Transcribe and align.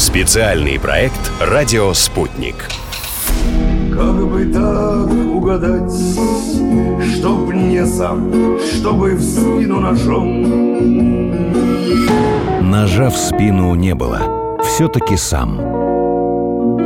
Специальный 0.00 0.80
проект 0.80 1.30
«Радио 1.42 1.92
Спутник». 1.92 2.54
Как 3.92 4.26
бы 4.26 4.46
так 4.46 5.10
угадать, 5.30 5.92
чтоб 7.18 7.52
не 7.52 7.84
сам, 7.84 8.58
чтобы 8.58 9.10
в 9.10 9.20
спину 9.20 9.80
ножом. 9.80 10.40
Ножа 12.70 13.10
в 13.10 13.16
спину 13.18 13.74
не 13.74 13.94
было, 13.94 14.56
все-таки 14.64 15.18
сам. 15.18 15.58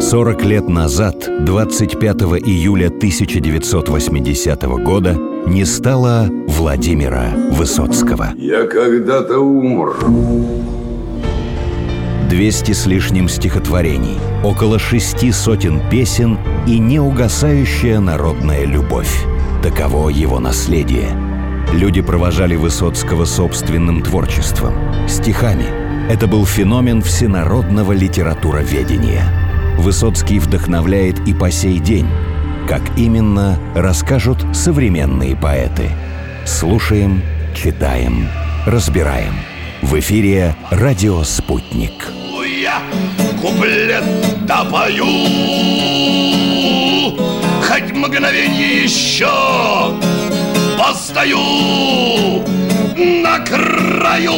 40 0.00 0.44
лет 0.44 0.68
назад, 0.68 1.44
25 1.44 2.16
июля 2.44 2.88
1980 2.88 4.62
года, 4.82 5.16
не 5.46 5.64
стало 5.64 6.28
Владимира 6.48 7.28
Высоцкого. 7.52 8.30
Я 8.36 8.66
когда-то 8.66 9.38
умр. 9.38 10.73
200 12.34 12.72
с 12.72 12.86
лишним 12.86 13.28
стихотворений, 13.28 14.18
около 14.42 14.80
шести 14.80 15.30
сотен 15.30 15.88
песен 15.88 16.36
и 16.66 16.80
неугасающая 16.80 18.00
народная 18.00 18.64
любовь. 18.64 19.24
Таково 19.62 20.08
его 20.08 20.40
наследие. 20.40 21.10
Люди 21.72 22.00
провожали 22.00 22.56
Высоцкого 22.56 23.24
собственным 23.24 24.02
творчеством, 24.02 24.74
стихами. 25.08 25.66
Это 26.10 26.26
был 26.26 26.44
феномен 26.44 27.02
всенародного 27.02 27.92
литературоведения. 27.92 29.22
Высоцкий 29.78 30.40
вдохновляет 30.40 31.20
и 31.28 31.34
по 31.34 31.52
сей 31.52 31.78
день. 31.78 32.08
Как 32.68 32.82
именно, 32.96 33.60
расскажут 33.76 34.44
современные 34.52 35.36
поэты. 35.36 35.88
Слушаем, 36.44 37.22
читаем, 37.54 38.26
разбираем. 38.66 39.34
В 39.82 40.00
эфире 40.00 40.56
«Радио 40.72 41.22
Спутник». 41.22 42.23
Я 42.74 42.82
куплет 43.40 44.04
допою 44.46 45.06
Хоть 47.62 47.92
мгновенье 47.92 48.84
еще 48.84 49.28
Постою 50.78 52.42
на 52.96 53.38
краю 53.40 54.32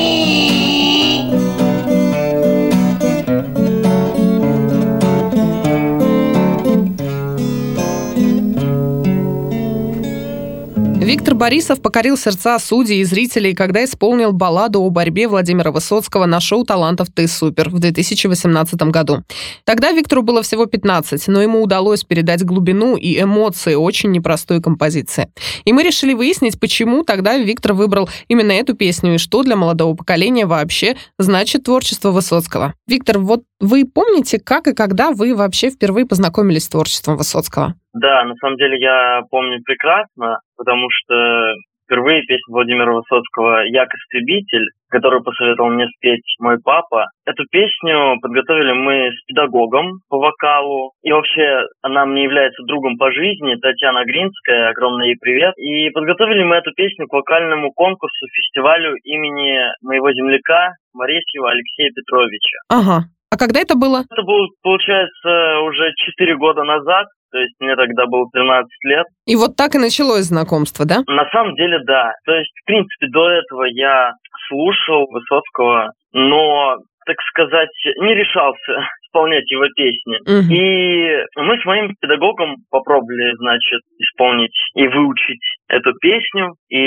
Борисов 11.37 11.83
покорил 11.83 12.17
сердца 12.17 12.59
судей 12.59 13.01
и 13.01 13.05
зрителей, 13.05 13.55
когда 13.55 13.85
исполнил 13.85 14.33
балладу 14.33 14.81
о 14.81 14.89
борьбе 14.89 15.29
Владимира 15.29 15.71
Высоцкого 15.71 16.25
на 16.25 16.41
шоу 16.41 16.65
«Талантов 16.65 17.09
ты 17.15 17.29
супер» 17.29 17.69
в 17.69 17.79
2018 17.79 18.81
году. 18.85 19.23
Тогда 19.65 19.93
Виктору 19.93 20.23
было 20.23 20.43
всего 20.43 20.65
15, 20.65 21.29
но 21.29 21.43
ему 21.43 21.63
удалось 21.63 22.05
передать 22.05 22.43
глубину 22.43 22.97
и 22.97 23.21
эмоции 23.21 23.75
очень 23.75 24.13
непростой 24.13 24.63
композиции. 24.63 25.29
И 25.67 25.75
мы 25.75 25.83
решили 25.83 26.15
выяснить, 26.15 26.59
почему 26.59 27.05
тогда 27.05 27.37
Виктор 27.37 27.75
выбрал 27.75 28.09
именно 28.29 28.53
эту 28.53 28.75
песню 28.75 29.15
и 29.15 29.19
что 29.19 29.43
для 29.43 29.57
молодого 29.57 29.95
поколения 29.95 30.47
вообще 30.47 30.97
значит 31.19 31.65
творчество 31.65 32.13
Высоцкого. 32.13 32.73
Виктор, 32.87 33.19
вот 33.19 33.43
вы 33.61 33.85
помните, 33.85 34.39
как 34.39 34.67
и 34.67 34.75
когда 34.75 35.11
вы 35.11 35.35
вообще 35.35 35.71
впервые 35.71 36.07
познакомились 36.07 36.65
с 36.65 36.69
творчеством 36.69 37.17
Высоцкого? 37.17 37.75
Да, 37.95 38.25
на 38.25 38.35
самом 38.37 38.57
деле 38.57 38.79
я 38.79 39.23
помню 39.31 39.63
прекрасно, 39.65 40.41
потому 40.57 40.89
что 40.91 41.55
впервые 41.87 42.23
песню 42.23 42.53
Владимира 42.53 42.93
Высоцкого 42.93 43.65
«Як 43.67 43.89
истребитель», 43.95 44.67
которую 44.91 45.23
посоветовал 45.23 45.71
мне 45.71 45.87
спеть 45.97 46.25
мой 46.41 46.59
папа. 46.63 47.07
Эту 47.25 47.45
песню 47.51 48.19
подготовили 48.21 48.73
мы 48.73 49.11
с 49.11 49.25
педагогом 49.27 50.01
по 50.09 50.19
вокалу. 50.19 50.93
И 51.03 51.13
вообще 51.13 51.63
она 51.83 52.05
мне 52.05 52.25
является 52.25 52.63
другом 52.65 52.99
по 52.99 53.11
жизни, 53.13 53.57
Татьяна 53.57 54.05
Гринская, 54.05 54.71
огромный 54.71 55.09
ей 55.09 55.17
привет. 55.21 55.55
И 55.57 55.91
подготовили 55.91 56.43
мы 56.43 56.57
эту 56.57 56.73
песню 56.73 57.07
к 57.07 57.13
вокальному 57.13 57.73
конкурсу, 57.73 58.27
фестивалю 58.33 58.97
имени 59.05 59.71
моего 59.83 60.13
земляка 60.13 60.75
Моресьева 60.93 61.51
Алексея 61.51 61.91
Петровича. 61.95 62.59
Ага. 62.69 63.05
А 63.31 63.37
когда 63.37 63.61
это 63.61 63.75
было? 63.75 64.05
Это 64.09 64.23
было, 64.23 64.47
получается, 64.63 65.61
уже 65.67 65.93
4 65.95 66.37
года 66.37 66.63
назад. 66.63 67.07
То 67.33 67.39
есть 67.39 67.55
мне 67.59 67.75
тогда 67.75 68.07
было 68.07 68.27
13 68.33 68.69
лет. 68.85 69.07
И 69.27 69.37
вот 69.37 69.57
так 69.57 69.75
и 69.75 69.79
началось 69.79 70.31
знакомство, 70.31 70.87
да? 70.87 71.03
На 71.07 71.29
самом 71.31 71.55
деле, 71.57 71.79
да. 71.85 72.13
То 72.25 72.33
есть, 72.33 72.53
в 72.63 72.65
принципе, 72.65 73.09
до 73.09 73.29
этого 73.29 73.65
я 73.65 74.13
слушал 74.49 75.07
Высоцкого, 75.11 75.91
но, 76.13 76.77
так 77.05 77.17
сказать, 77.29 77.69
не 77.99 78.15
решался 78.15 78.89
исполнять 79.17 79.51
его 79.51 79.67
песни. 79.75 80.19
Мгм. 80.27 80.51
И 80.51 81.25
мы 81.37 81.59
с 81.59 81.65
моим 81.65 81.95
педагогом 82.01 82.57
попробовали, 82.71 83.35
значит, 83.37 83.81
исполнить 83.99 84.57
и 84.75 84.87
выучить 84.87 85.41
эту 85.69 85.93
песню. 86.01 86.55
И 86.69 86.79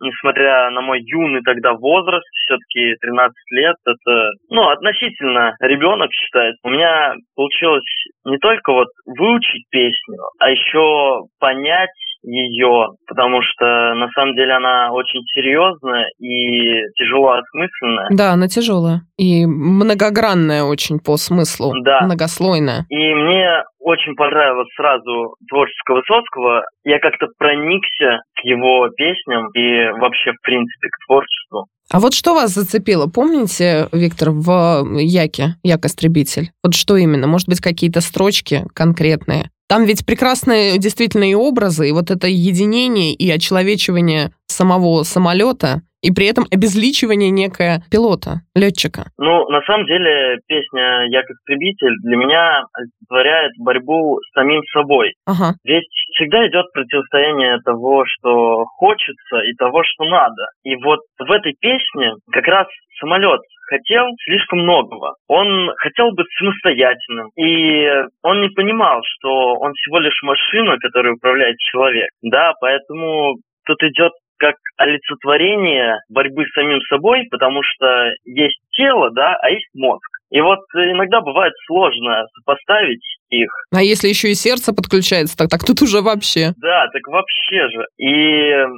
несмотря 0.00 0.70
на 0.70 0.80
мой 0.80 1.00
юный 1.02 1.42
тогда 1.42 1.74
возраст, 1.74 2.26
все-таки 2.44 2.94
13 3.00 3.34
лет, 3.52 3.76
это, 3.86 4.30
ну, 4.50 4.68
относительно 4.68 5.54
ребенок 5.60 6.10
считает. 6.12 6.56
У 6.62 6.70
меня 6.70 7.14
получилось 7.36 7.84
не 8.24 8.38
только 8.38 8.72
вот 8.72 8.88
выучить 9.06 9.64
песню, 9.70 10.18
а 10.38 10.50
еще 10.50 11.26
понять 11.38 11.90
ее, 12.22 12.88
потому 13.06 13.40
что 13.42 13.94
на 13.94 14.08
самом 14.14 14.34
деле 14.34 14.52
она 14.52 14.92
очень 14.92 15.20
серьезная 15.34 16.06
и 16.18 16.82
тяжело 16.96 17.32
осмысленная. 17.32 18.08
Да, 18.10 18.32
она 18.32 18.48
тяжелая. 18.48 19.02
И 19.16 19.46
многогранная 19.46 20.64
очень 20.64 20.98
по 20.98 21.16
смыслу. 21.16 21.72
Да. 21.82 22.00
Многослойная. 22.02 22.84
И 22.88 23.14
мне 23.14 23.64
очень 23.78 24.14
понравилось 24.14 24.68
сразу 24.76 25.34
творчество 25.48 25.94
Высоцкого. 25.94 26.64
Я 26.84 26.98
как-то 26.98 27.26
проникся 27.38 28.22
к 28.36 28.44
его 28.44 28.88
песням 28.90 29.48
и 29.54 29.90
вообще, 29.98 30.32
в 30.32 30.40
принципе, 30.42 30.88
к 30.88 31.06
творчеству. 31.06 31.66
А 31.92 31.98
вот 31.98 32.14
что 32.14 32.34
вас 32.34 32.50
зацепило? 32.50 33.08
Помните, 33.08 33.88
Виктор, 33.92 34.30
в 34.30 34.86
Яке, 35.00 35.56
Як-истребитель? 35.64 36.50
Вот 36.62 36.74
что 36.74 36.96
именно? 36.96 37.26
Может 37.26 37.48
быть, 37.48 37.60
какие-то 37.60 38.00
строчки 38.00 38.64
конкретные? 38.74 39.50
Там 39.70 39.84
ведь 39.84 40.04
прекрасные 40.04 40.78
действительно 40.78 41.30
и 41.30 41.34
образы, 41.34 41.88
и 41.88 41.92
вот 41.92 42.10
это 42.10 42.26
единение 42.26 43.14
и 43.14 43.30
очеловечивание 43.30 44.32
самого 44.46 45.04
самолета, 45.04 45.82
и 46.02 46.10
при 46.10 46.26
этом 46.26 46.44
обезличивание 46.50 47.30
некое 47.30 47.84
пилота, 47.88 48.40
летчика. 48.56 49.12
Ну, 49.16 49.48
на 49.48 49.62
самом 49.62 49.86
деле, 49.86 50.40
песня 50.48 51.06
«Як 51.10 51.24
истребитель» 51.30 51.94
для 52.02 52.16
меня 52.16 52.64
олицетворяет 52.72 53.52
борьбу 53.58 54.18
с 54.18 54.32
самим 54.32 54.62
собой. 54.72 55.14
Ага. 55.24 55.54
Ведь 55.62 55.86
всегда 56.20 56.46
идет 56.46 56.66
противостояние 56.72 57.58
того, 57.64 58.04
что 58.04 58.64
хочется, 58.76 59.38
и 59.38 59.54
того, 59.54 59.82
что 59.84 60.04
надо. 60.04 60.46
И 60.64 60.76
вот 60.76 61.00
в 61.18 61.30
этой 61.32 61.54
песне 61.58 62.12
как 62.30 62.46
раз 62.46 62.66
самолет 63.00 63.40
хотел 63.70 64.04
слишком 64.24 64.60
многого. 64.60 65.14
Он 65.28 65.70
хотел 65.76 66.12
быть 66.12 66.26
самостоятельным. 66.38 67.30
И 67.36 67.86
он 68.22 68.42
не 68.42 68.48
понимал, 68.50 69.00
что 69.02 69.54
он 69.54 69.72
всего 69.74 70.00
лишь 70.00 70.20
машина, 70.22 70.76
которой 70.78 71.14
управляет 71.14 71.56
человек. 71.58 72.08
Да, 72.22 72.52
поэтому 72.60 73.36
тут 73.66 73.82
идет 73.82 74.12
как 74.38 74.56
олицетворение 74.78 75.98
борьбы 76.08 76.46
с 76.46 76.54
самим 76.54 76.80
собой, 76.88 77.26
потому 77.30 77.62
что 77.62 78.10
есть 78.24 78.58
тело, 78.72 79.10
да, 79.10 79.36
а 79.40 79.50
есть 79.50 79.68
мозг. 79.74 80.08
И 80.30 80.40
вот 80.40 80.60
иногда 80.74 81.20
бывает 81.20 81.52
сложно 81.66 82.24
сопоставить 82.34 83.04
их. 83.30 83.50
А 83.72 83.82
если 83.82 84.08
еще 84.08 84.30
и 84.30 84.34
сердце 84.34 84.74
подключается, 84.74 85.36
так, 85.36 85.48
так 85.48 85.64
тут 85.64 85.82
уже 85.82 86.02
вообще. 86.02 86.52
Да, 86.58 86.86
так 86.92 87.06
вообще 87.06 87.68
же. 87.70 87.86
И 87.98 88.12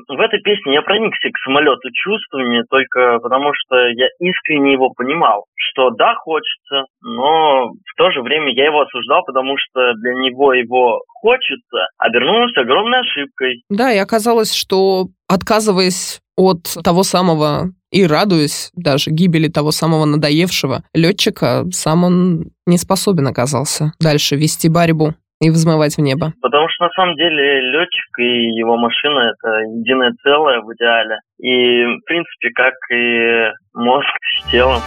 в 0.08 0.20
этой 0.20 0.40
песне 0.40 0.74
я 0.74 0.82
проникся 0.82 1.28
к 1.28 1.38
самолету 1.44 1.90
чувствами 1.92 2.62
только 2.70 3.18
потому, 3.20 3.52
что 3.54 3.76
я 3.88 4.06
искренне 4.20 4.72
его 4.72 4.90
понимал, 4.90 5.46
что 5.56 5.90
да, 5.90 6.14
хочется, 6.14 6.86
но 7.02 7.70
в 7.70 7.94
то 7.96 8.10
же 8.10 8.22
время 8.22 8.52
я 8.54 8.66
его 8.66 8.82
осуждал, 8.82 9.24
потому 9.24 9.56
что 9.58 9.94
для 9.94 10.14
него 10.14 10.52
его 10.52 11.00
хочется, 11.20 11.88
обернулось 11.98 12.56
огромной 12.56 13.00
ошибкой. 13.00 13.62
Да, 13.70 13.92
и 13.92 13.98
оказалось, 13.98 14.52
что 14.52 15.06
отказываясь 15.28 16.21
от 16.36 16.62
того 16.82 17.02
самого 17.02 17.72
и 17.90 18.06
радуясь 18.06 18.70
даже 18.74 19.10
гибели 19.10 19.48
того 19.48 19.70
самого 19.70 20.04
надоевшего 20.06 20.82
летчика, 20.94 21.64
сам 21.70 22.04
он 22.04 22.44
не 22.66 22.78
способен 22.78 23.26
оказался 23.28 23.92
дальше 24.00 24.36
вести 24.36 24.68
борьбу 24.68 25.14
и 25.40 25.50
взмывать 25.50 25.96
в 25.96 26.00
небо. 26.00 26.32
Потому 26.40 26.68
что 26.68 26.84
на 26.84 26.90
самом 26.90 27.16
деле 27.16 27.60
летчик 27.72 28.18
и 28.18 28.56
его 28.56 28.76
машина 28.76 29.32
это 29.34 29.48
единое 29.76 30.12
целое 30.22 30.60
в 30.60 30.72
идеале. 30.74 31.18
И 31.38 31.84
в 31.84 32.00
принципе, 32.06 32.50
как 32.54 32.74
и 32.90 33.50
мозг 33.74 34.06
с 34.38 34.50
телом. 34.50 34.80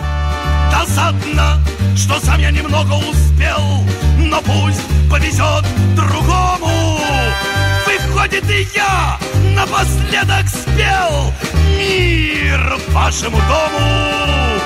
Досадно, 0.72 1.60
что 1.96 2.14
сам 2.26 2.40
я 2.40 2.52
немного 2.52 2.94
успел 2.94 3.62
Но 4.30 4.38
пусть 4.40 4.86
повезет 5.10 5.66
другому 5.96 6.96
Выходит 8.26 8.50
и 8.50 8.76
я 8.76 9.20
напоследок 9.56 10.48
спел 10.48 11.32
Мир 11.78 12.60
вашему 12.90 13.38
дому 13.38 14.60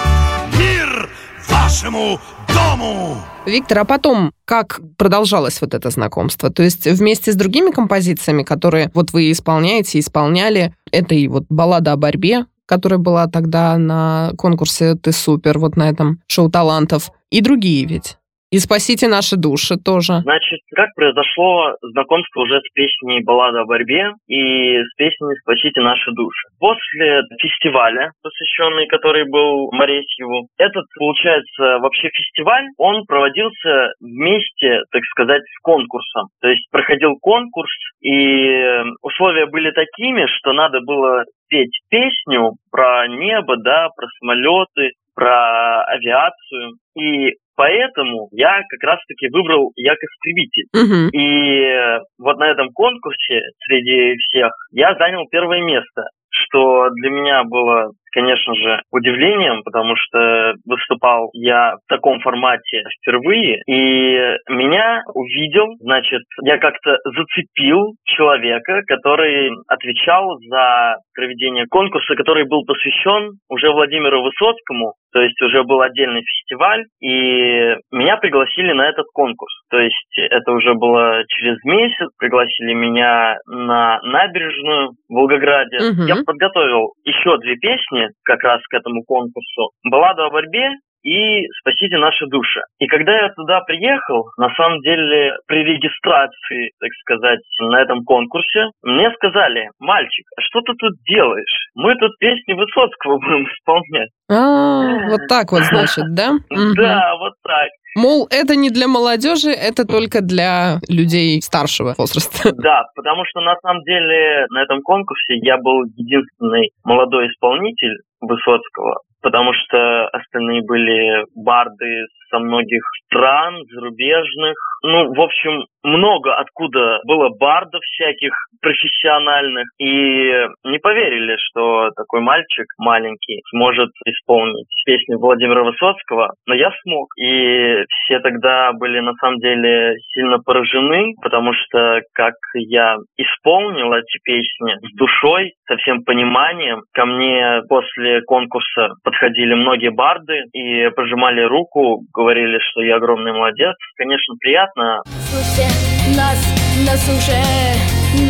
Мир 0.57 1.09
вашему 1.49 2.19
дому. 2.47 3.17
Виктор, 3.45 3.79
а 3.79 3.85
потом 3.85 4.31
как 4.45 4.79
продолжалось 4.97 5.59
вот 5.59 5.73
это 5.73 5.89
знакомство? 5.89 6.49
То 6.49 6.63
есть 6.63 6.85
вместе 6.85 7.33
с 7.33 7.35
другими 7.35 7.71
композициями, 7.71 8.43
которые 8.43 8.91
вот 8.93 9.11
вы 9.11 9.29
исполняете, 9.29 9.99
исполняли, 9.99 10.73
это 10.93 11.15
и 11.15 11.27
вот 11.27 11.43
баллада 11.49 11.91
о 11.91 11.97
борьбе, 11.97 12.45
которая 12.65 12.99
была 12.99 13.27
тогда 13.27 13.77
на 13.77 14.31
конкурсе 14.37 14.95
«Ты 14.95 15.11
супер», 15.11 15.59
вот 15.59 15.75
на 15.75 15.89
этом 15.89 16.21
шоу 16.27 16.49
талантов, 16.49 17.11
и 17.29 17.41
другие 17.41 17.85
ведь. 17.85 18.19
И 18.51 18.57
«Спасите 18.57 19.07
наши 19.07 19.37
души» 19.37 19.77
тоже. 19.77 20.25
Значит, 20.25 20.59
как 20.73 20.89
произошло 20.95 21.77
знакомство 21.81 22.41
уже 22.41 22.59
с 22.61 22.69
песней 22.73 23.23
«Баллада 23.23 23.61
о 23.61 23.65
борьбе» 23.65 24.09
и 24.27 24.81
с 24.81 24.89
песней 24.97 25.37
«Спасите 25.41 25.81
наши 25.81 26.09
души». 26.11 26.49
После 26.59 27.21
фестиваля, 27.39 28.11
посвященный 28.23 28.87
который 28.87 29.29
был 29.29 29.69
Моресьеву, 29.71 30.47
этот, 30.57 30.85
получается, 30.97 31.77
вообще 31.77 32.09
фестиваль, 32.09 32.65
он 32.77 33.05
проводился 33.05 33.93
вместе, 34.01 34.81
так 34.91 35.03
сказать, 35.11 35.43
с 35.43 35.61
конкурсом. 35.61 36.29
То 36.41 36.47
есть 36.49 36.65
проходил 36.71 37.17
конкурс, 37.21 37.69
и 38.01 38.81
условия 39.03 39.45
были 39.45 39.69
такими, 39.69 40.25
что 40.25 40.53
надо 40.53 40.81
было 40.81 41.23
петь 41.49 41.77
песню 41.89 42.53
про 42.71 43.07
небо, 43.07 43.57
да, 43.57 43.89
про 43.95 44.07
самолеты, 44.19 44.93
про 45.13 45.83
авиацию. 45.83 46.77
И 46.97 47.35
поэтому 47.59 48.29
я 48.31 48.61
как 48.69 48.83
раз-таки 48.83 49.27
выбрал 49.27 49.73
Як-истребитель. 49.75 50.67
Угу. 50.71 51.09
И 51.11 51.99
вот 52.17 52.39
на 52.39 52.49
этом 52.49 52.69
конкурсе 52.71 53.41
среди 53.67 54.15
всех 54.17 54.51
я 54.71 54.95
занял 54.95 55.27
первое 55.29 55.61
место 55.61 56.03
что 56.31 56.89
для 56.91 57.09
меня 57.09 57.43
было, 57.43 57.91
конечно 58.11 58.55
же, 58.55 58.81
удивлением, 58.91 59.63
потому 59.63 59.95
что 59.95 60.53
выступал 60.65 61.29
я 61.33 61.75
в 61.75 61.89
таком 61.89 62.19
формате 62.19 62.83
впервые, 63.01 63.61
и 63.67 64.37
меня 64.49 65.01
увидел, 65.13 65.67
значит, 65.79 66.21
я 66.43 66.57
как-то 66.57 66.97
зацепил 67.03 67.95
человека, 68.05 68.81
который 68.87 69.51
отвечал 69.67 70.37
за 70.49 70.97
проведение 71.13 71.65
конкурса, 71.67 72.15
который 72.15 72.45
был 72.47 72.63
посвящен 72.65 73.31
уже 73.49 73.71
Владимиру 73.71 74.23
Высоцкому, 74.23 74.93
то 75.11 75.21
есть 75.21 75.41
уже 75.41 75.63
был 75.63 75.81
отдельный 75.81 76.21
фестиваль, 76.21 76.85
и 77.01 77.75
меня 77.91 78.17
пригласили 78.17 78.73
на 78.73 78.87
этот 78.89 79.05
конкурс. 79.13 79.53
То 79.69 79.79
есть 79.79 80.17
это 80.17 80.51
уже 80.51 80.73
было 80.73 81.23
через 81.27 81.57
месяц, 81.63 82.09
пригласили 82.17 82.73
меня 82.73 83.37
на 83.47 83.99
набережную 84.03 84.91
в 84.91 85.13
Волгограде. 85.13 85.77
Мгм. 85.91 86.05
Я 86.05 86.15
подготовил 86.23 86.93
еще 87.03 87.37
две 87.39 87.55
песни 87.57 88.09
как 88.23 88.43
раз 88.43 88.61
к 88.69 88.73
этому 88.73 89.03
конкурсу. 89.03 89.71
«Баллада 89.83 90.25
о 90.25 90.31
борьбе» 90.31 90.71
и 91.03 91.47
«Спасите 91.59 91.97
наши 91.97 92.25
души». 92.27 92.61
И 92.79 92.87
когда 92.87 93.13
я 93.13 93.29
туда 93.29 93.61
приехал, 93.61 94.29
на 94.37 94.49
самом 94.55 94.79
деле 94.81 95.35
при 95.47 95.63
регистрации, 95.63 96.71
так 96.79 96.91
сказать, 97.01 97.39
на 97.59 97.81
этом 97.81 98.03
конкурсе, 98.03 98.67
мне 98.83 99.11
сказали, 99.15 99.69
мальчик, 99.79 100.25
а 100.37 100.41
что 100.41 100.61
ты 100.61 100.73
тут 100.77 100.93
делаешь? 101.07 101.69
Мы 101.75 101.95
тут 101.95 102.17
песни 102.19 102.53
Высоцкого 102.53 103.17
будем 103.19 103.45
исполнять. 103.45 104.09
А, 104.29 105.09
вот 105.09 105.21
так 105.27 105.51
вот, 105.51 105.63
значит, 105.63 106.05
да? 106.13 106.31
Да, 106.75 107.15
вот 107.19 107.33
так. 107.43 107.69
Мол, 107.95 108.27
это 108.29 108.55
не 108.55 108.69
для 108.69 108.87
молодежи, 108.87 109.49
это 109.49 109.85
только 109.85 110.21
для 110.21 110.79
людей 110.87 111.41
старшего 111.41 111.95
возраста. 111.97 112.53
Да, 112.59 112.83
потому 112.95 113.23
что 113.25 113.39
на 113.41 113.55
самом 113.61 113.83
деле 113.83 114.45
на 114.49 114.61
этом 114.63 114.81
конкурсе 114.81 115.37
я 115.41 115.57
был 115.57 115.85
единственный 115.95 116.71
молодой 116.83 117.27
исполнитель 117.27 117.97
Высоцкого, 118.21 118.99
потому 119.21 119.53
что 119.53 120.07
остальные 120.07 120.61
были 120.65 121.25
барды 121.35 122.05
со 122.29 122.39
многих 122.39 122.81
стран, 123.05 123.63
зарубежных. 123.71 124.55
Ну, 124.83 125.13
в 125.13 125.21
общем, 125.21 125.65
много 125.83 126.35
откуда 126.35 126.99
было 127.05 127.29
бардов 127.29 127.81
всяких 127.81 128.33
профессиональных. 128.61 129.65
И 129.79 130.31
не 130.65 130.79
поверили, 130.79 131.35
что 131.37 131.89
такой 131.95 132.21
мальчик 132.21 132.65
маленький 132.77 133.41
сможет 133.51 133.89
исполнить 134.05 134.67
песни 134.85 135.15
Владимира 135.15 135.63
Высоцкого. 135.63 136.31
Но 136.45 136.53
я 136.53 136.71
смог. 136.83 137.07
И 137.17 137.83
все 137.89 138.19
тогда 138.19 138.71
были 138.73 138.99
на 138.99 139.13
самом 139.15 139.39
деле 139.39 139.95
сильно 140.13 140.39
поражены, 140.39 141.13
потому 141.21 141.53
что 141.53 142.01
как 142.13 142.35
я 142.53 142.97
исполнил 143.17 143.93
эти 143.93 144.19
песни 144.23 144.75
с 144.81 144.97
душой, 144.97 145.53
со 145.67 145.77
всем 145.77 146.03
пониманием, 146.03 146.81
ко 146.93 147.05
мне 147.05 147.61
после 147.69 148.21
конкурса 148.21 148.89
подходили 149.09 149.53
многие 149.55 149.89
барды 149.89 150.33
и 150.53 150.89
пожимали 150.95 151.41
руку, 151.41 152.05
говорили, 152.13 152.59
что 152.59 152.81
я 152.81 152.97
огромный 152.97 153.33
молодец. 153.33 153.75
Конечно, 153.97 154.35
приятно. 154.39 155.01
Слушайте 155.29 155.67
нас 156.15 156.39
на 156.85 156.95
суше, 156.97 157.41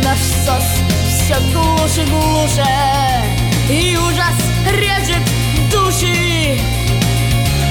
наш 0.04 0.18
сос 0.46 0.68
все 1.08 1.36
глуше, 1.52 2.02
глуше, 2.10 2.68
и 3.70 3.96
ужас 3.96 4.38
режет 4.72 5.24
души 5.70 6.56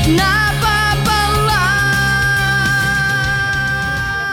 напополам. 0.07 0.48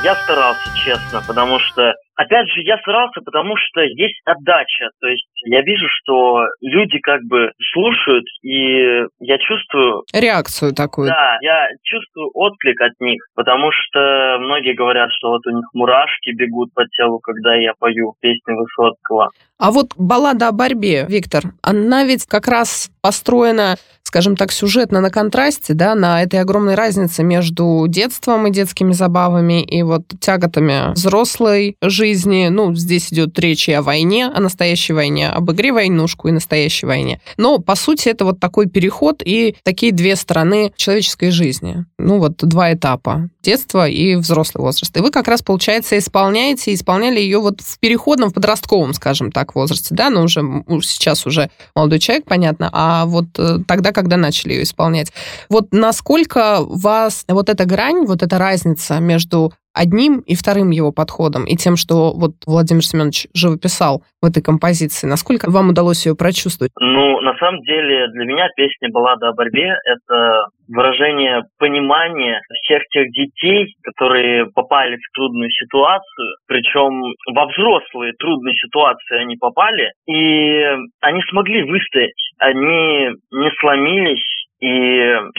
Я 0.07 0.15
старался, 0.15 0.71
честно, 0.77 1.21
потому 1.27 1.59
что 1.59 1.93
Опять 2.17 2.49
же, 2.49 2.63
я 2.63 2.79
старался, 2.79 3.21
потому 3.21 3.57
что 3.57 3.83
есть 3.83 4.19
отдача. 4.25 4.89
То 5.01 5.07
есть 5.07 5.29
я 5.45 5.61
вижу, 5.61 5.85
что 6.01 6.47
люди 6.63 6.99
как 6.99 7.21
бы 7.25 7.53
слушают, 7.73 8.25
и 8.43 9.05
я 9.21 9.37
чувствую... 9.37 10.03
Реакцию 10.15 10.73
такую. 10.75 11.09
Да, 11.09 11.37
я 11.43 11.69
чувствую 11.83 12.31
отклик 12.33 12.81
от 12.81 12.99
них, 13.01 13.23
потому 13.35 13.71
что 13.71 14.39
многие 14.41 14.75
говорят, 14.75 15.11
что 15.13 15.29
вот 15.29 15.47
у 15.47 15.51
них 15.51 15.67
мурашки 15.75 16.31
бегут 16.31 16.73
по 16.73 16.87
телу, 16.89 17.19
когда 17.19 17.55
я 17.55 17.75
пою 17.79 18.15
песни 18.21 18.55
Высоцкого. 18.55 19.29
А 19.59 19.71
вот 19.71 19.89
баллада 19.99 20.49
о 20.49 20.53
борьбе, 20.53 21.05
Виктор, 21.07 21.43
она 21.63 22.05
ведь 22.05 22.25
как 22.27 22.49
раз 22.49 22.91
построена, 23.03 23.77
скажем 24.17 24.35
так, 24.35 24.51
сюжетно 24.51 25.03
на 25.03 25.11
контрасте, 25.11 25.75
да, 25.75 25.95
на 25.95 26.23
этой 26.23 26.41
огромной 26.41 26.75
разнице 26.75 27.23
между 27.23 27.85
детством 27.87 28.47
и 28.47 28.51
детскими 28.51 28.93
забавами 28.93 29.63
и 29.63 29.83
вот 29.83 30.05
тяготами 30.19 30.95
взрослой 30.95 31.77
жизни. 31.83 32.49
Ну, 32.49 32.75
здесь 32.75 33.13
идет 33.13 33.39
речь 33.39 33.69
и 33.69 33.73
о 33.73 33.83
войне, 33.83 34.29
о 34.35 34.41
настоящей 34.41 34.95
войне, 34.95 35.29
об 35.29 35.53
игре 35.53 35.71
войнушку 35.71 36.29
и 36.29 36.33
настоящей 36.33 36.87
войне. 36.87 37.21
Но, 37.37 37.59
по 37.59 37.75
сути, 37.75 38.09
это 38.09 38.25
вот 38.25 38.41
такой 38.41 38.71
переход 38.71 39.21
и 39.23 39.55
такие 39.63 39.93
две 39.93 40.17
стороны 40.17 40.73
человеческой 40.77 41.31
жизни. 41.31 41.85
Ну, 41.99 42.19
вот 42.19 42.39
два 42.39 42.73
этапа. 42.73 43.29
Детство 43.43 43.87
и 43.87 44.17
взрослый 44.17 44.63
возраст. 44.63 44.97
И 44.97 45.01
вы 45.01 45.11
как 45.11 45.29
раз, 45.29 45.43
получается, 45.43 45.99
исполняете, 45.99 46.73
исполняли 46.73 47.21
ее 47.21 47.39
вот 47.39 47.61
в 47.61 47.79
переходном, 47.81 48.31
в 48.31 48.33
подростковом, 48.33 48.95
скажем 48.95 49.31
так, 49.31 49.55
возрасте, 49.55 49.95
да, 49.95 50.09
но 50.09 50.23
уже 50.23 50.41
сейчас 50.83 51.27
уже 51.27 51.51
молодой 51.75 51.99
человек, 51.99 52.25
понятно, 52.25 52.71
а 52.73 53.05
вот 53.05 53.27
э, 53.39 53.59
тогда, 53.69 53.93
когда 53.93 54.06
начали 54.15 54.53
ее 54.53 54.63
исполнять. 54.63 55.13
Вот 55.51 55.73
насколько 55.73 56.61
вас 56.61 57.25
вот 57.29 57.49
эта 57.49 57.65
грань, 57.65 58.07
вот 58.07 58.23
эта 58.23 58.39
разница 58.39 59.01
между 59.01 59.53
одним 59.77 60.21
и 60.21 60.35
вторым 60.35 60.71
его 60.71 60.91
подходом, 60.91 61.45
и 61.45 61.55
тем, 61.57 61.77
что 61.77 62.13
вот 62.17 62.33
Владимир 62.47 62.83
Семенович 62.83 63.29
живописал 63.35 64.03
в 64.23 64.27
этой 64.27 64.43
композиции. 64.43 65.07
Насколько 65.07 65.51
вам 65.51 65.69
удалось 65.69 66.07
ее 66.07 66.17
прочувствовать? 66.17 66.73
Ну, 66.81 67.21
на 67.21 67.37
самом 67.37 67.61
деле, 67.61 68.09
для 68.09 68.25
меня 68.25 68.49
песня 68.57 68.89
«Баллада 68.91 69.29
о 69.29 69.35
борьбе»— 69.35 69.77
это 69.85 70.47
выражение 70.69 71.43
понимания 71.59 72.41
всех 72.63 72.83
тех 72.91 73.11
детей, 73.13 73.77
которые 73.85 74.47
попали 74.47 74.97
в 74.97 75.15
трудную 75.15 75.51
ситуацию, 75.51 76.37
причем 76.49 77.15
во 77.35 77.47
взрослые 77.47 78.15
трудные 78.19 78.55
ситуации 78.57 79.23
они 79.23 79.37
попали, 79.37 79.93
и 80.09 80.65
они 81.01 81.21
смогли 81.31 81.63
выстоять, 81.63 82.26
они 82.39 83.11
не 83.31 83.51
сломились, 83.61 84.47
и 84.61 84.69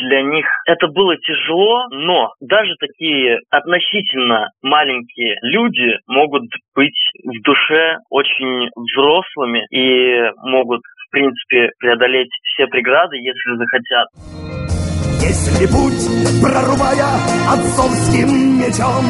для 0.08 0.22
них 0.22 0.46
это 0.68 0.88
было 0.88 1.18
тяжело, 1.18 1.88
но 1.90 2.34
даже 2.40 2.74
такие 2.80 3.40
относительно 3.50 4.50
маленькие 4.62 5.38
люди 5.42 5.98
могут 6.08 6.46
быть 6.76 6.98
в 7.24 7.42
душе 7.42 7.98
очень 8.10 8.70
взрослыми 8.76 9.66
и 9.72 10.30
могут, 10.44 10.82
в 11.08 11.12
принципе, 11.12 11.72
преодолеть 11.80 12.30
все 12.44 12.68
преграды, 12.68 13.18
если 13.18 13.58
захотят. 13.58 14.08
Если 15.20 15.66
путь, 15.66 16.42
прорубая 16.42 17.18
отцовским 17.52 18.30
мечом, 18.62 19.04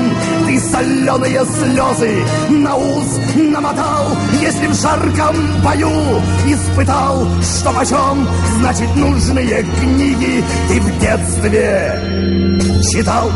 Ты 0.57 0.61
соленые 0.73 1.45
слезы 1.45 2.25
на 2.49 2.73
ус 2.73 3.21
намотал, 3.37 4.09
Если 4.41 4.65
в 4.65 4.73
жарком 4.73 5.37
бою 5.61 6.17
испытал, 6.49 7.29
что 7.45 7.69
почем, 7.77 8.25
Значит, 8.57 8.89
нужные 8.97 9.61
книги 9.77 10.41
ты 10.65 10.81
в 10.81 10.89
детстве 10.97 11.93
читал. 12.89 13.29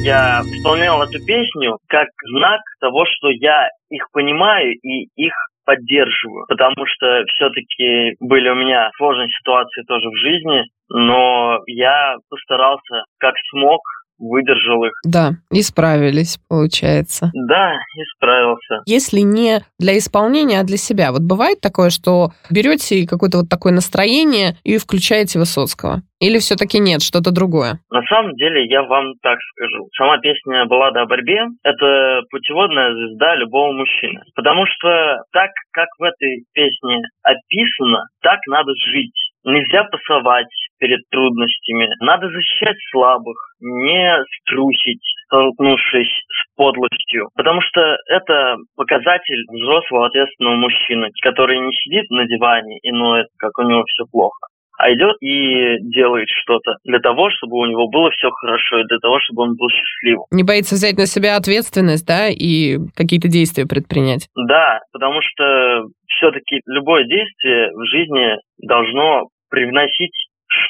Я 0.00 0.40
исполнял 0.48 1.02
эту 1.02 1.20
песню 1.26 1.76
как 1.90 2.08
знак 2.32 2.60
того, 2.80 3.04
что 3.04 3.28
я 3.28 3.68
их 3.90 4.08
понимаю 4.12 4.72
и 4.80 5.12
их 5.14 5.34
поддерживаю, 5.66 6.46
потому 6.48 6.86
что 6.88 7.22
все-таки 7.36 8.16
были 8.18 8.48
у 8.48 8.54
меня 8.54 8.88
сложные 8.96 9.28
ситуации 9.28 9.82
тоже 9.86 10.08
в 10.08 10.16
жизни, 10.16 10.64
но 10.88 11.60
я 11.66 12.16
постарался 12.30 13.04
как 13.20 13.34
смог 13.50 13.82
выдержал 14.22 14.84
их. 14.84 14.92
Да, 15.04 15.32
и 15.50 15.62
справились, 15.62 16.38
получается. 16.48 17.30
Да, 17.34 17.74
и 17.74 18.02
справился. 18.16 18.82
Если 18.86 19.20
не 19.20 19.60
для 19.78 19.98
исполнения, 19.98 20.60
а 20.60 20.64
для 20.64 20.76
себя. 20.76 21.12
Вот 21.12 21.22
бывает 21.22 21.60
такое, 21.60 21.90
что 21.90 22.30
берете 22.50 23.06
какое-то 23.06 23.38
вот 23.38 23.48
такое 23.48 23.72
настроение 23.72 24.56
и 24.62 24.78
включаете 24.78 25.38
Высоцкого? 25.38 26.02
Или 26.20 26.38
все-таки 26.38 26.78
нет, 26.78 27.02
что-то 27.02 27.34
другое? 27.34 27.82
На 27.90 28.02
самом 28.06 28.36
деле, 28.36 28.64
я 28.70 28.84
вам 28.84 29.14
так 29.22 29.38
скажу. 29.50 29.88
Сама 29.98 30.18
песня 30.18 30.66
«Баллада 30.66 31.02
о 31.02 31.06
борьбе»— 31.06 31.46
это 31.64 32.22
путеводная 32.30 32.94
звезда 32.94 33.34
любого 33.34 33.72
мужчины. 33.72 34.22
Потому 34.36 34.64
что 34.66 35.18
так, 35.32 35.50
как 35.72 35.88
в 35.98 36.02
этой 36.04 36.44
песне 36.54 37.02
описано, 37.24 38.06
так 38.22 38.38
надо 38.46 38.70
жить. 38.86 39.18
Нельзя 39.44 39.82
пасовать 39.90 40.46
перед 40.82 40.98
трудностями. 41.10 41.88
Надо 42.00 42.28
защищать 42.28 42.76
слабых, 42.90 43.36
не 43.60 44.18
струсить, 44.40 45.00
столкнувшись 45.26 46.10
с 46.10 46.56
подлостью. 46.56 47.28
Потому 47.36 47.60
что 47.60 47.96
это 48.08 48.56
показатель 48.74 49.44
взрослого 49.48 50.06
ответственного 50.06 50.56
мужчины, 50.56 51.10
который 51.22 51.58
не 51.58 51.72
сидит 51.72 52.10
на 52.10 52.26
диване 52.26 52.78
и 52.82 52.90
ноет, 52.90 53.28
как 53.38 53.56
у 53.58 53.62
него 53.62 53.84
все 53.86 54.04
плохо 54.10 54.48
а 54.78 54.90
идет 54.90 55.14
и 55.20 55.78
делает 55.94 56.26
что-то 56.42 56.74
для 56.82 56.98
того, 56.98 57.30
чтобы 57.30 57.58
у 57.58 57.66
него 57.66 57.88
было 57.88 58.10
все 58.10 58.30
хорошо, 58.30 58.80
и 58.80 58.88
для 58.88 58.98
того, 58.98 59.20
чтобы 59.20 59.42
он 59.42 59.54
был 59.54 59.68
счастливым. 59.68 60.24
Не 60.32 60.42
боится 60.42 60.74
взять 60.74 60.96
на 60.96 61.06
себя 61.06 61.36
ответственность, 61.36 62.04
да, 62.04 62.26
и 62.28 62.78
какие-то 62.96 63.28
действия 63.28 63.64
предпринять. 63.64 64.26
Да, 64.34 64.80
потому 64.92 65.20
что 65.22 65.84
все-таки 66.08 66.62
любое 66.66 67.04
действие 67.04 67.70
в 67.70 67.84
жизни 67.86 68.34
должно 68.66 69.28
привносить 69.50 70.16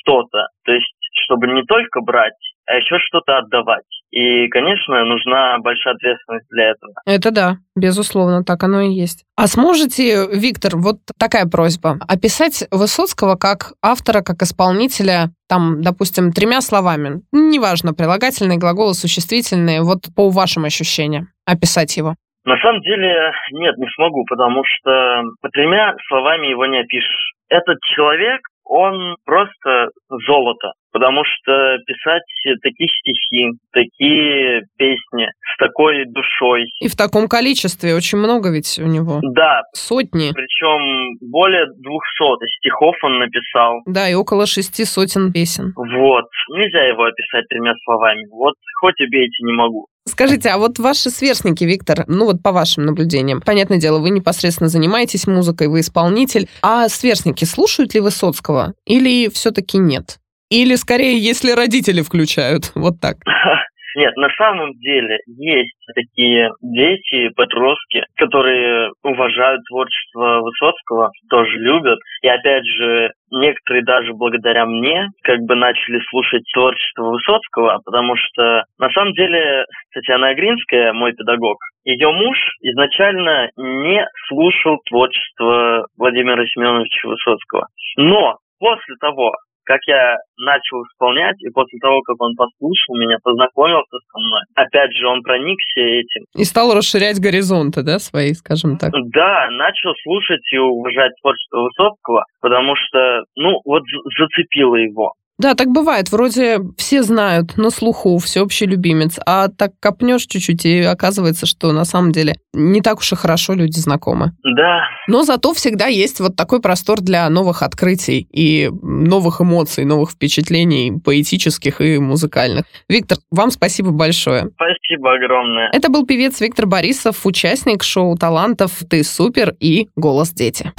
что-то. 0.01 0.49
То 0.65 0.73
есть, 0.73 0.95
чтобы 1.25 1.49
не 1.49 1.63
только 1.63 2.01
брать, 2.01 2.35
а 2.67 2.75
еще 2.75 2.99
что-то 2.99 3.39
отдавать. 3.39 3.85
И, 4.11 4.49
конечно, 4.49 5.05
нужна 5.05 5.59
большая 5.59 5.95
ответственность 5.95 6.47
для 6.51 6.71
этого. 6.71 6.93
Это 7.07 7.31
да, 7.31 7.57
безусловно, 7.75 8.45
так 8.45 8.63
оно 8.63 8.83
и 8.83 8.93
есть. 8.93 9.25
А 9.37 9.47
сможете, 9.47 10.27
Виктор, 10.33 10.77
вот 10.77 10.99
такая 11.19 11.47
просьба, 11.47 11.97
описать 12.09 12.65
Высоцкого 12.71 13.37
как 13.37 13.73
автора, 13.83 14.23
как 14.23 14.43
исполнителя, 14.43 15.31
там, 15.49 15.83
допустим, 15.83 16.33
тремя 16.33 16.61
словами, 16.61 17.23
неважно, 17.33 17.95
прилагательные, 17.95 18.59
глаголы, 18.59 18.95
существительные, 18.95 19.83
вот 19.83 20.15
по 20.15 20.31
вашим 20.31 20.65
ощущениям, 20.65 21.29
описать 21.47 21.97
его? 21.97 22.15
На 22.45 22.57
самом 22.61 22.81
деле, 22.83 23.33
нет, 23.53 23.77
не 23.79 23.87
смогу, 23.95 24.25
потому 24.29 24.63
что 24.65 25.23
тремя 25.53 25.95
словами 26.09 26.49
его 26.49 26.67
не 26.67 26.81
опишешь. 26.81 27.33
Этот 27.49 27.79
человек, 27.95 28.41
он 28.73 29.17
просто 29.25 29.91
золото. 30.09 30.73
Потому 30.93 31.25
что 31.25 31.79
писать 31.87 32.23
такие 32.63 32.89
стихи, 32.89 33.49
такие 33.73 34.63
песни 34.77 35.27
с 35.41 35.57
такой 35.59 36.05
душой. 36.07 36.65
И 36.81 36.89
в 36.89 36.97
таком 36.97 37.29
количестве, 37.29 37.95
очень 37.95 38.19
много 38.19 38.51
ведь 38.51 38.79
у 38.79 38.87
него. 38.87 39.21
Да. 39.35 39.63
Сотни. 39.73 40.33
Причем 40.35 41.17
более 41.31 41.67
двухсот 41.81 42.39
стихов 42.59 42.95
он 43.03 43.19
написал. 43.21 43.81
Да, 43.87 44.09
и 44.09 44.15
около 44.15 44.47
шести 44.47 44.85
сотен 44.85 45.33
песен. 45.33 45.73
Вот. 45.77 46.29
Нельзя 46.51 46.85
его 46.85 47.05
описать 47.05 47.49
тремя 47.49 47.73
словами. 47.85 48.27
Вот 48.31 48.55
хоть 48.81 49.01
убейте, 49.01 49.45
не 49.45 49.53
могу. 49.53 49.87
Скажите, 50.05 50.49
а 50.49 50.59
вот 50.59 50.79
ваши 50.79 51.11
сверстники, 51.11 51.63
Виктор, 51.65 52.05
ну 52.09 52.25
вот 52.25 52.43
по 52.43 52.51
вашим 52.51 52.85
наблюдениям, 52.85 53.41
понятное 53.41 53.79
дело, 53.79 53.99
вы 53.99 54.11
непосредственно 54.11 54.69
занимаетесь 54.69 55.27
музыкой, 55.27 55.69
вы 55.69 55.81
исполнитель, 55.81 56.49
а 56.61 56.89
сверстники 56.89 57.45
слушают 57.45 57.95
ли 57.95 58.01
Высоцкого 58.01 58.75
или 58.85 59.29
все-таки 59.29 59.79
нет? 59.79 60.19
Или 60.51 60.75
скорее, 60.75 61.19
если 61.19 61.53
родители 61.53 62.03
включают, 62.03 62.73
вот 62.75 63.01
так? 63.01 63.17
Нет, 63.95 64.17
на 64.17 64.29
самом 64.31 64.73
деле 64.75 65.19
есть 65.27 65.77
такие 65.95 66.51
дети, 66.63 67.29
подростки, 67.35 68.05
которые 68.17 68.91
уважают 69.03 69.61
творчество 69.69 70.41
Высоцкого, 70.41 71.11
тоже 71.31 71.59
любят. 71.59 71.99
И 72.23 72.29
опять 72.29 72.67
же, 72.67 73.11
некоторые 73.31 73.85
даже 73.85 74.13
благодаря 74.15 74.67
мне 74.67 75.09
как 75.23 75.41
бы 75.41 75.55
начали 75.55 76.01
слушать 76.09 76.43
творчество 76.55 77.11
Высоцкого, 77.11 77.81
потому 77.85 78.15
что 78.17 78.65
на 78.79 78.89
самом 78.91 79.13
деле 79.13 79.65
Татьяна 79.93 80.29
Агринская, 80.29 80.93
мой 80.93 81.13
педагог, 81.13 81.59
ее 81.85 82.13
муж 82.13 82.39
изначально 82.61 83.51
не 83.57 84.07
слушал 84.29 84.79
творчество 84.89 85.87
Владимира 85.99 86.45
Семеновича 86.47 87.09
Высоцкого. 87.09 87.67
Но 87.97 88.37
после 88.59 88.95
того, 89.01 89.33
как 89.73 89.81
я 89.87 90.19
начал 90.37 90.85
исполнять, 90.85 91.41
и 91.41 91.49
после 91.49 91.79
того, 91.81 92.03
как 92.03 92.21
он 92.21 92.37
послушал 92.37 92.95
меня, 93.01 93.17
познакомился 93.25 93.97
со 94.13 94.19
мной, 94.21 94.41
опять 94.55 94.93
же, 94.93 95.07
он 95.07 95.23
проникся 95.23 95.81
этим. 95.81 96.25
И 96.37 96.45
стал 96.45 96.75
расширять 96.75 97.19
горизонты, 97.19 97.83
да, 97.83 97.99
свои, 97.99 98.35
скажем 98.35 98.77
так? 98.77 98.93
Да, 98.93 99.49
начал 99.49 99.95
слушать 100.03 100.45
и 100.53 100.59
уважать 100.59 101.13
творчество 101.23 101.63
Высоцкого, 101.63 102.25
потому 102.43 102.75
что, 102.77 103.25
ну, 103.35 103.61
вот 103.65 103.83
зацепило 104.19 104.77
его. 104.77 105.15
Да, 105.43 105.57
так 105.57 105.69
бывает. 105.69 106.13
Вроде 106.13 106.61
все 106.77 107.03
знают, 107.03 107.57
на 107.57 107.71
слуху, 107.71 108.19
всеобщий 108.19 108.65
любимец, 108.65 109.19
а 109.27 109.49
так 109.49 109.73
копнешь 109.81 110.25
чуть-чуть, 110.27 110.65
и 110.65 110.83
оказывается, 110.83 111.47
что 111.47 111.73
на 111.73 111.85
самом 111.85 112.13
деле 112.13 112.37
не 112.53 112.81
так 112.81 112.99
уж 112.99 113.13
и 113.13 113.17
хорошо 113.17 113.55
люди 113.55 113.77
знакомы. 113.81 114.35
Да. 114.45 114.83
Но 115.09 115.25
зато 115.25 115.53
всегда 115.53 115.87
есть 115.87 116.21
вот 116.21 116.37
такой 116.37 116.61
простор 116.61 117.01
для 117.01 117.29
новых 117.29 117.63
открытий 117.63 118.29
и 118.31 118.71
новых 118.83 119.41
эмоций, 119.41 119.85
новых 119.85 120.13
впечатлений 120.13 120.93
поэтических 121.05 121.81
и 121.81 121.99
музыкальных. 121.99 122.65
Виктор, 122.89 123.19
вам 123.33 123.51
спасибо 123.51 123.91
большое. 123.91 124.49
Спасибо 124.55 125.15
огромное. 125.15 125.71
Это 125.73 125.89
был 125.89 126.07
певец 126.07 126.41
Виктор 126.41 126.67
Борисов, 126.67 127.27
участник 127.27 127.83
шоу 127.83 128.17
талантов 128.17 128.71
«Ты 128.89 129.03
супер» 129.03 129.57
и 129.59 129.89
«Голос 129.97 130.31
дети». 130.31 130.73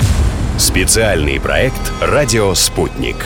Специальный 0.57 1.41
проект 1.41 1.91
«Радио 1.99 2.53
Спутник». 2.53 3.17